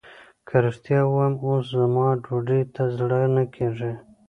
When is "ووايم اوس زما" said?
1.05-2.07